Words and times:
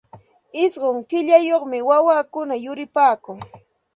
Ishqun 0.63 0.97
killayuqmi 1.09 1.77
wawakuna 1.89 2.55
yuripaakun. 2.65 3.37